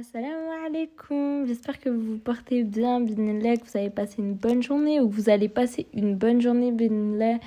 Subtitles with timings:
[0.00, 4.62] Assalamu alaikum, j'espère que vous vous portez bien, binillah, que vous avez passé une bonne
[4.62, 7.38] journée ou que vous allez passer une bonne journée, binillah,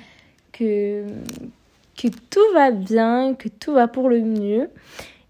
[0.52, 1.04] que,
[1.96, 4.70] que tout va bien, que tout va pour le mieux.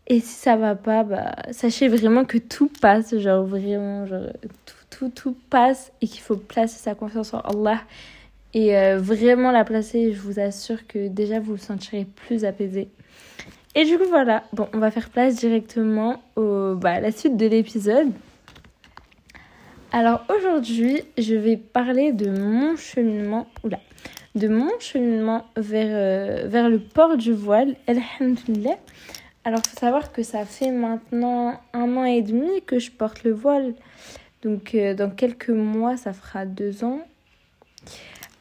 [0.07, 4.27] Et si ça va pas, bah, sachez vraiment que tout passe, genre vraiment, genre,
[4.67, 7.81] tout, tout, tout passe et qu'il faut placer sa confiance en Allah.
[8.53, 12.89] Et euh, vraiment la placer, je vous assure que déjà vous vous sentirez plus apaisé.
[13.75, 14.45] Et du coup, voilà.
[14.53, 18.13] Bon, on va faire place directement bah, à la suite de l'épisode.
[19.97, 23.47] Alors aujourd'hui, je vais parler de mon cheminement,
[24.35, 28.77] de mon cheminement vers, euh, vers le port du voile, alhamdoulilah.
[29.45, 33.23] Alors, il faut savoir que ça fait maintenant un an et demi que je porte
[33.23, 33.75] le voile.
[34.43, 36.99] Donc, euh, dans quelques mois, ça fera deux ans.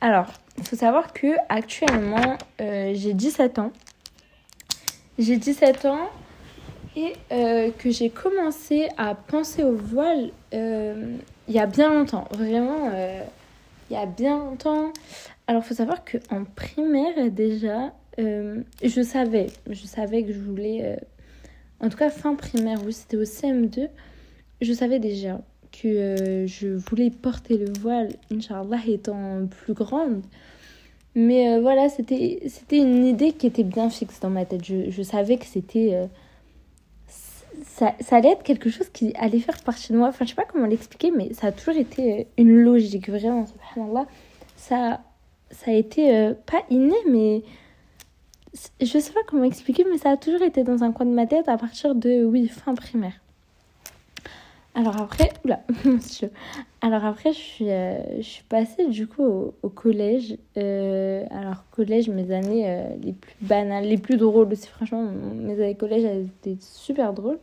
[0.02, 3.72] Alors, il faut savoir que actuellement, euh, j'ai 17 ans.
[5.20, 6.10] J'ai 17 ans
[6.96, 11.18] et euh, que j'ai commencé à penser au voile euh,
[11.48, 12.28] il y a bien longtemps.
[12.32, 13.22] Vraiment, euh,
[13.90, 14.92] il y a bien longtemps.
[15.46, 20.98] Alors, faut savoir qu'en primaire, déjà, je savais, je savais que je voulais,
[21.80, 23.90] en tout cas fin primaire, oui, c'était au CM2,
[24.62, 25.42] je savais déjà
[25.72, 30.22] que je voulais porter le voile, Inch'Allah, étant plus grande.
[31.16, 32.40] Mais euh, voilà, c'était
[32.72, 34.66] une idée qui était bien fixe dans ma tête.
[34.66, 35.94] Je, je savais que c'était.
[35.94, 36.08] Euh,
[37.66, 40.08] ça, ça, allait être quelque chose qui allait faire partie de moi.
[40.08, 43.46] Enfin, je sais pas comment l'expliquer, mais ça a toujours été euh, une logique, vraiment,
[43.46, 44.08] subhanallah.
[44.56, 45.02] Ça,
[45.52, 47.44] ça a été pas inné, mais.
[48.80, 51.26] Je sais pas comment expliquer, mais ça a toujours été dans un coin de ma
[51.26, 53.14] tête à partir de, oui, fin primaire.
[54.76, 55.62] Alors après, oula,
[56.84, 59.24] alors après, je suis, euh, je suis passée du coup
[59.64, 60.36] au, collège.
[60.58, 64.68] Euh, alors collège, mes années euh, les plus banales, les plus drôles aussi.
[64.68, 67.40] Franchement, mes années collège, étaient super drôles.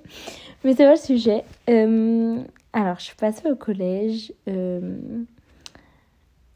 [0.62, 1.42] Mais c'est pas le sujet.
[1.66, 4.30] alors, je suis passée au collège.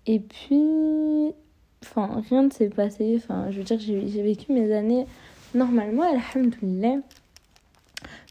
[0.07, 1.33] et puis,
[1.83, 3.15] enfin, rien ne s'est passé.
[3.17, 5.07] Enfin, je veux dire, j'ai vécu mes années
[5.55, 6.99] normalement, alhamdoulilah.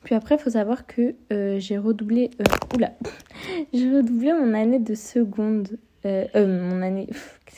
[0.03, 2.31] Puis après, il faut savoir que euh, j'ai redoublé.
[2.41, 2.91] Euh, oula
[3.73, 5.77] J'ai redoublé mon année de seconde.
[6.05, 7.07] Euh, euh mon année.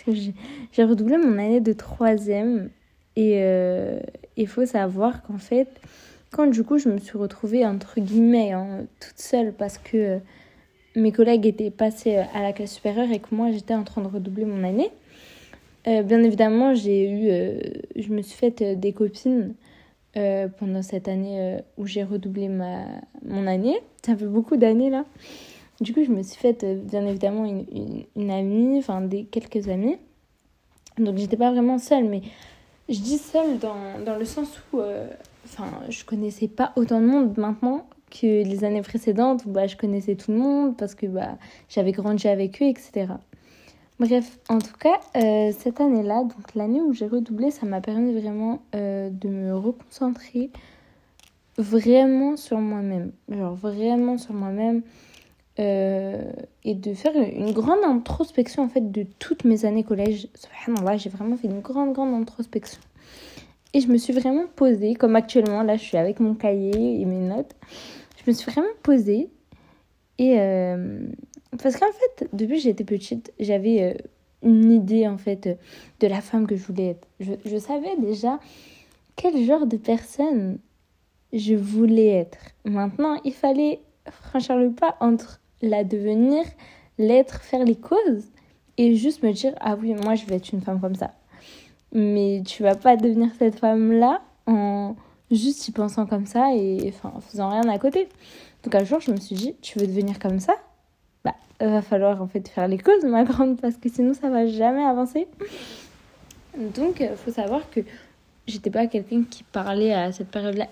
[0.07, 0.33] J'ai?
[0.71, 2.69] J'ai redoublé mon année de troisième.
[3.17, 3.39] Et
[4.35, 5.69] il faut savoir qu'en fait,
[6.31, 10.19] quand du coup, je me suis retrouvée entre guillemets hein, toute seule parce que
[10.97, 14.07] mes collègues étaient passés à la classe supérieure et que moi, j'étais en train de
[14.07, 14.89] redoubler mon année.
[15.85, 18.01] bien évidemment, j'ai eu.
[18.01, 19.55] je me suis faite des copines
[20.17, 22.85] euh, pendant cette année euh, où j'ai redoublé ma,
[23.25, 23.79] mon année.
[24.05, 25.05] Ça fait beaucoup d'années là.
[25.81, 29.67] Du coup, je me suis faite euh, bien évidemment une, une, amie, enfin des quelques
[29.67, 29.97] amis.
[30.97, 32.21] Donc, j'étais pas vraiment seule, mais
[32.87, 34.79] je dis seule dans, dans le sens où
[35.43, 39.75] enfin, je connaissais pas autant de monde maintenant que les années précédentes où bah, je
[39.75, 41.37] connaissais tout le monde parce que bah,
[41.67, 43.07] j'avais grandi avec eux, etc.
[43.97, 48.13] Bref, en tout cas, euh, cette année-là, donc l'année où j'ai redoublé, ça m'a permis
[48.13, 50.51] vraiment euh, de me reconcentrer
[51.57, 53.13] vraiment sur moi-même.
[53.29, 54.81] Genre vraiment sur moi-même.
[55.57, 56.33] Euh,
[56.65, 60.27] et de faire une grande introspection en fait de toutes mes années collège.
[60.35, 62.81] Subhanallah, j'ai vraiment fait une grande, grande introspection.
[63.73, 67.05] Et je me suis vraiment posée, comme actuellement, là je suis avec mon cahier et
[67.05, 67.55] mes notes.
[68.17, 69.29] Je me suis vraiment posée
[70.17, 70.37] et
[71.61, 73.93] parce qu'en fait, depuis que j'étais petite, j'avais euh,
[74.43, 75.59] une idée en fait
[75.99, 77.07] de la femme que je voulais être.
[77.19, 78.39] Je, savais déjà
[79.15, 80.59] quel genre de personne
[81.33, 82.37] je voulais être.
[82.63, 86.43] Maintenant, il fallait franchir le pas entre la devenir,
[86.97, 88.25] l'être, faire les causes
[88.77, 91.13] et juste me dire ah oui, moi je vais être une femme comme ça.
[91.91, 94.95] Mais tu vas pas devenir cette femme-là en
[95.31, 98.09] juste y pensant comme ça et enfin, en faisant rien à côté.
[98.63, 100.55] Donc un jour, je me suis dit, tu veux devenir comme ça?
[101.25, 104.45] Bah, va falloir en fait faire les causes, ma grande, parce que sinon ça va
[104.45, 105.27] jamais avancer.
[106.57, 107.81] Donc, il faut savoir que
[108.47, 110.67] j'étais pas quelqu'un qui parlait à cette période-là,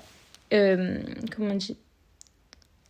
[0.53, 0.99] euh,
[1.35, 1.57] comment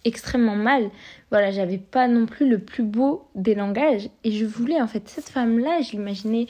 [0.05, 0.89] extrêmement mal.
[1.31, 4.09] Voilà, j'avais pas non plus le plus beau des langages.
[4.23, 6.47] Et je voulais, en fait, cette femme-là, je l'imaginais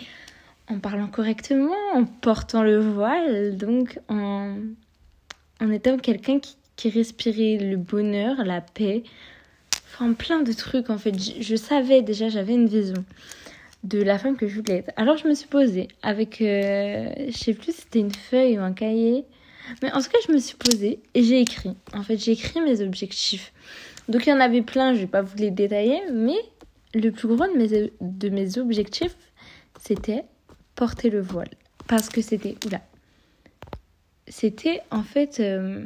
[0.70, 4.56] en parlant correctement, en portant le voile, donc en,
[5.62, 6.40] en étant quelqu'un
[6.76, 9.04] qui respirait le bonheur, la paix,
[9.94, 11.14] enfin plein de trucs en fait.
[11.42, 13.06] Je, savais déjà, j'avais une vision
[13.84, 14.92] de la femme que je voulais être.
[14.96, 18.74] Alors je me suis posée avec, euh, je sais plus c'était une feuille ou un
[18.74, 19.26] cahier,
[19.82, 21.76] mais en tout cas je me suis posée et j'ai écrit.
[21.94, 23.54] En fait j'ai écrit mes objectifs.
[24.10, 26.38] Donc il y en avait plein, je vais pas vous les détailler, mais
[26.94, 29.16] le plus gros de mes, de mes objectifs,
[29.80, 30.24] c'était
[30.76, 31.50] porter le voile.
[31.88, 32.82] Parce que c'était, oula,
[34.28, 35.86] c'était en fait, euh,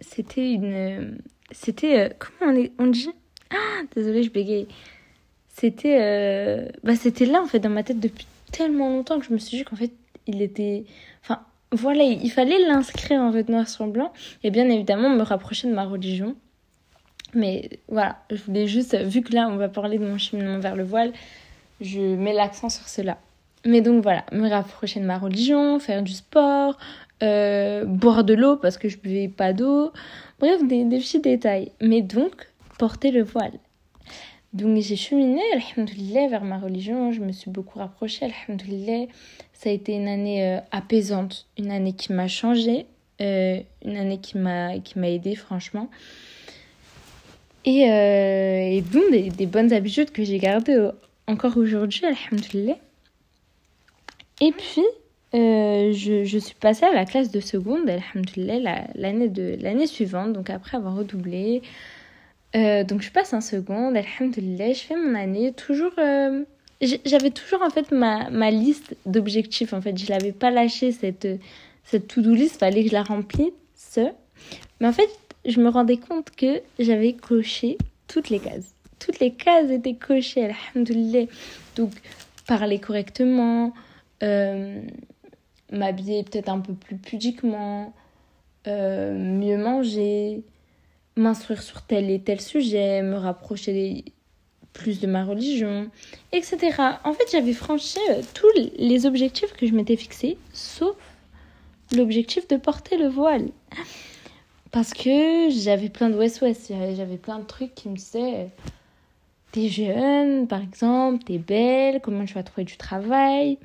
[0.00, 1.18] c'était une
[1.50, 1.98] c'était.
[1.98, 3.10] euh, comment on dit
[3.50, 4.66] ah, Désolée, je bégaye.
[5.48, 9.32] C'était euh, bah, c'était là, en fait, dans ma tête depuis tellement longtemps que je
[9.32, 9.92] me suis dit qu'en fait,
[10.26, 10.84] il était.
[11.22, 11.40] Enfin,
[11.72, 14.12] voilà, il fallait l'inscrire en fait noir sur blanc
[14.44, 16.36] et bien évidemment me rapprocher de ma religion.
[17.34, 20.76] Mais voilà, je voulais juste, vu que là on va parler de mon cheminement vers
[20.76, 21.12] le voile,
[21.80, 23.18] je mets l'accent sur cela.
[23.64, 26.78] Mais donc voilà, me rapprocher de ma religion, faire du sport,
[27.22, 29.92] euh, boire de l'eau parce que je buvais pas d'eau,
[30.38, 31.72] bref, des, des petits détails.
[31.80, 32.48] Mais donc,
[32.78, 33.58] porter le voile.
[34.52, 39.06] Donc j'ai cheminé, alhamdoulilah, vers ma religion, je me suis beaucoup rapprochée, alhamdoulilah.
[39.52, 42.86] Ça a été une année euh, apaisante, une année qui m'a changée,
[43.20, 45.90] euh, une année qui m'a qui aidée franchement.
[47.66, 50.88] Et, euh, donc des, bonnes habitudes que j'ai gardées
[51.26, 52.78] encore aujourd'hui, alhamdoulilah.
[54.40, 54.84] Et puis,
[55.34, 60.48] je, je, suis passée à la classe de seconde, alhamdoulilah, l'année de l'année suivante, donc
[60.48, 61.60] après avoir redoublé.
[62.54, 65.92] Euh, donc je passe en seconde, alhamdoulilah, je fais mon année, toujours...
[65.98, 66.44] Euh,
[66.80, 71.26] j'avais toujours en fait ma, ma liste d'objectifs, en fait, je l'avais pas lâché cette,
[71.84, 73.98] cette to-do list, fallait que je la remplisse.
[74.80, 75.08] Mais en fait,
[75.46, 77.78] je me rendais compte que j'avais coché
[78.08, 78.74] toutes les cases.
[78.98, 81.26] Toutes les cases étaient cochées, alhamdoulilah.
[81.76, 81.92] Donc,
[82.46, 83.72] parler correctement,
[84.22, 84.80] euh,
[85.72, 87.94] m'habiller peut-être un peu plus pudiquement,
[88.66, 90.42] mieux manger,
[91.16, 94.04] m'instruire sur tel et tel sujet, me rapprocher
[94.72, 95.90] plus de ma religion,
[96.32, 96.76] etc.
[97.04, 100.96] En fait, j'avais franchi euh, tous les objectifs que je m'étais fixés, sauf
[101.92, 103.48] l'objectif de porter le voile.
[104.72, 108.50] Parce que j'avais plein de West-West, j'avais plein de trucs qui me disaient
[109.52, 113.58] T'es jeune, par exemple, t'es belle, comment tu vas trouver du travail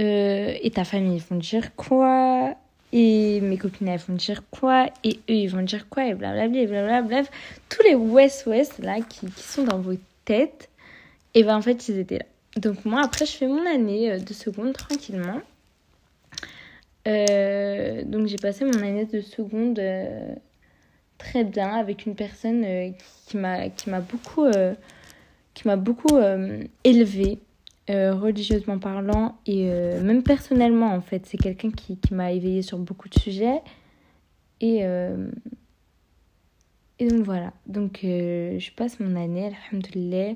[0.00, 2.56] euh, Et ta famille, ils vont dire quoi?
[2.92, 4.86] Et mes copines, elles vont dire quoi?
[5.02, 6.06] Et eux, ils vont dire quoi?
[6.06, 7.22] Et blablabla, et blablabla.
[7.68, 9.94] Tous les West-West là qui, qui, sont dans vos
[10.24, 10.68] têtes,
[11.34, 12.26] et ben en fait, ils étaient là.
[12.58, 15.40] Donc, moi, après, je fais mon année de seconde tranquillement.
[17.08, 20.34] Euh, donc j'ai passé mon année de seconde euh,
[21.18, 22.90] très bien avec une personne euh,
[23.26, 24.46] qui m'a qui m'a beaucoup
[25.54, 26.18] qui m'a beaucoup
[26.84, 27.38] élevée
[27.88, 31.26] religieusement parlant et même personnellement en fait.
[31.26, 33.60] C'est quelqu'un qui, qui m'a éveillée sur beaucoup de sujets.
[34.60, 34.82] Et
[36.98, 37.52] et donc voilà.
[37.66, 40.34] Donc je passe mon année alhamdoulilah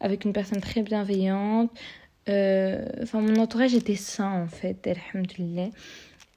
[0.00, 1.70] avec une personne très bienveillante.
[2.26, 5.70] Enfin mon entourage était sain en fait alhamdoulilah.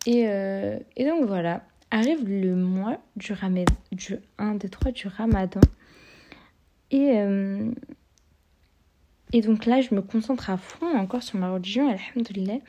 [0.05, 1.61] Et, euh, et, donc voilà,
[1.91, 5.61] arrive le mois du, ramad du 1 des 3 du ramadan.
[6.89, 7.71] Et, euh,
[9.33, 12.59] et donc là, je me concentre à fond encore sur ma religion, alhamdoulilah,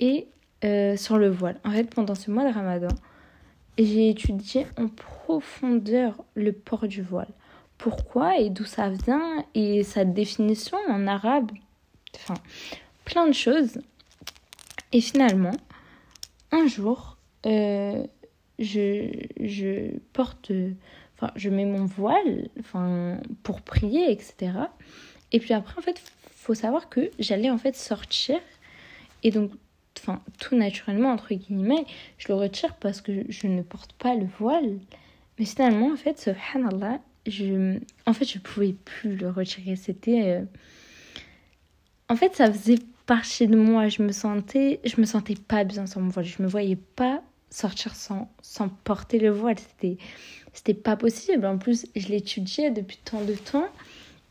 [0.00, 0.26] et
[0.64, 1.60] euh, sur le voile.
[1.64, 2.88] En fait, pendant ce mois de ramadan,
[3.76, 7.28] j'ai étudié en profondeur le port du voile.
[7.76, 11.50] Pourquoi et d'où ça vient et sa définition en arabe.
[12.16, 12.34] Enfin,
[13.04, 13.78] plein de choses.
[14.92, 15.56] Et finalement,
[16.52, 18.06] un jour, euh,
[18.58, 19.10] je,
[19.40, 20.52] je porte,
[21.16, 24.52] enfin, je mets mon voile, enfin, pour prier, etc.
[25.34, 26.00] Et puis après, en fait,
[26.36, 28.38] faut savoir que j'allais en fait sortir,
[29.24, 29.50] et donc,
[29.98, 31.86] enfin, tout naturellement entre guillemets,
[32.18, 34.78] je le retire parce que je ne porte pas le voile.
[35.36, 39.74] Mais finalement, en fait, subhanallah, je, en fait, je pouvais plus le retirer.
[39.74, 40.44] C'était, euh...
[42.08, 43.88] en fait, ça faisait partie de moi.
[43.88, 46.26] Je me sentais, je me sentais pas bien sans mon voile.
[46.26, 49.58] Je me voyais pas sortir sans, sans porter le voile.
[49.58, 49.98] C'était,
[50.52, 51.44] c'était pas possible.
[51.44, 53.68] En plus, je l'étudiais depuis tant de temps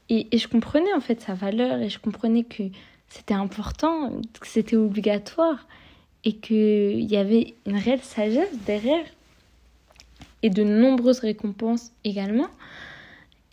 [0.09, 2.63] et, je comprenais en fait sa valeur et je comprenais que
[3.09, 5.67] c'était important, que c'était obligatoire
[6.23, 9.05] et qu'il y avait une réelle sagesse derrière
[10.41, 12.47] et de nombreuses récompenses également.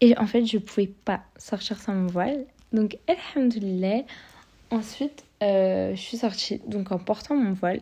[0.01, 2.47] Et en fait, je pouvais pas sortir sans mon voile.
[2.73, 4.03] Donc, alhamdoulilah,
[4.71, 7.81] Ensuite, euh, je suis sortie donc en portant mon voile.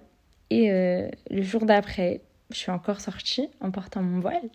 [0.48, 4.48] Et euh, le jour d'après, je suis encore sortie en portant mon voile.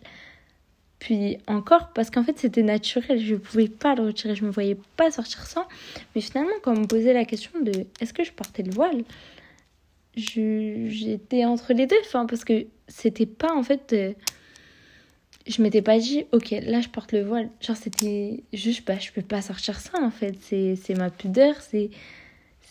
[0.98, 4.48] Puis encore, parce qu'en fait c'était naturel, je ne pouvais pas le retirer, je ne
[4.48, 5.66] me voyais pas sortir sans.
[6.14, 9.02] Mais finalement, quand on me posait la question de est-ce que je portais le voile,
[10.16, 13.92] j'étais entre les deux, enfin, parce que c'était pas en fait.
[13.92, 14.12] Euh,
[15.46, 17.50] je m'étais pas dit, ok, là je porte le voile.
[17.60, 20.36] Genre, c'était juste, bah, je peux pas sortir ça en fait.
[20.40, 21.90] C'est ma pudeur, c'est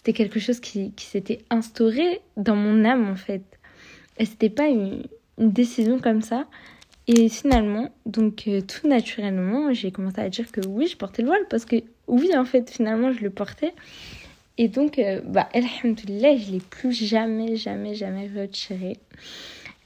[0.03, 3.43] c'était quelque chose qui, qui s'était instauré dans mon âme en fait.
[4.17, 5.03] Et c'était pas une,
[5.37, 6.45] décision comme ça.
[7.07, 11.27] Et finalement, donc euh, tout naturellement, j'ai commencé à dire que oui, je portais le
[11.27, 13.73] voile parce que oui, en fait, finalement, je le portais.
[14.57, 18.97] Et donc, euh, bah, alhamdoulilah, je l'ai plus jamais, jamais, jamais retiré.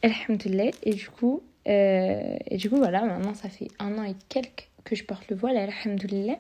[0.04, 0.72] Alhamdoulilah.
[0.84, 4.96] Et du coup, et du coup, voilà, maintenant ça fait un an et quelques que
[4.96, 6.38] je porte le voile, alhamdoulilah.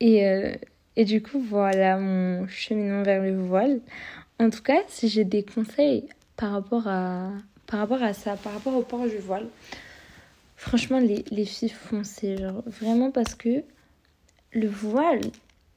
[0.00, 0.26] Et,
[0.96, 3.80] et du coup, voilà mon cheminement vers le voile.
[4.38, 7.30] En tout cas, si j'ai des conseils par rapport à,
[7.66, 9.48] par rapport à ça, par rapport au port du voile,
[10.56, 13.62] franchement, les, les filles foncez, genre, vraiment parce que
[14.52, 15.20] le voile,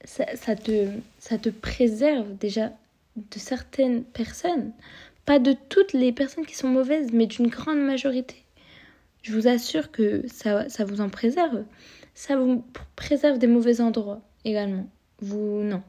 [0.04, 0.88] ça, ça, te,
[1.20, 2.72] ça te préserve déjà
[3.16, 4.72] de certaines personnes.
[5.26, 8.44] Pas de toutes les personnes qui sont mauvaises, mais d'une grande majorité.
[9.22, 11.64] Je vous assure que ça, ça vous en préserve.
[12.14, 12.64] Ça vous
[12.96, 14.88] préserve des mauvais endroits également.
[15.20, 15.84] Vous, non.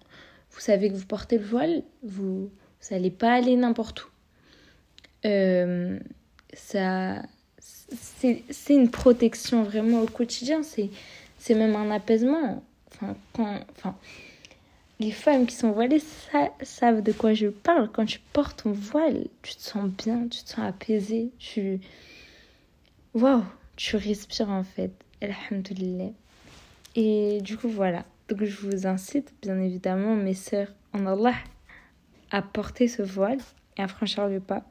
[0.50, 2.50] Vous savez que vous portez le voile, vous
[2.90, 4.09] n'allez pas aller n'importe où.
[5.24, 5.98] Euh,
[6.52, 7.22] ça,
[7.58, 10.62] c'est une protection vraiment au quotidien.
[10.62, 12.62] C'est même un apaisement.
[12.92, 13.96] Enfin, quand, enfin,
[14.98, 16.02] les femmes qui sont voilées
[16.62, 17.90] savent de quoi je parle.
[17.90, 21.30] Quand tu portes ton voile, tu te sens bien, tu te sens apaisé.
[21.38, 21.80] Tu.
[23.14, 23.44] Waouh,
[23.76, 24.92] tu respires en fait.
[25.22, 26.10] Alhamdulillah.
[26.96, 28.04] Et du coup, voilà.
[28.28, 31.34] Donc je vous incite, bien évidemment, mes sœurs en Allah,
[32.30, 33.40] à porter ce voile
[33.76, 34.64] et à franchir le pas.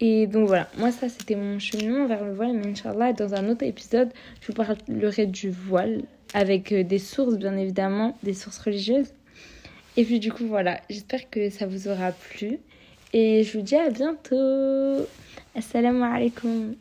[0.00, 3.48] Et donc voilà, moi ça c'était mon cheminement vers le voile, mais Inch'Allah, dans un
[3.48, 6.02] autre épisode, je vous parlerai du voile
[6.34, 9.12] avec euh, des sources, bien évidemment, des sources religieuses.
[9.96, 12.58] Et puis du coup voilà, j'espère que ça vous aura plu.
[13.12, 15.06] Et je vous dis à bientôt.
[15.54, 16.74] Assalamu alaikum.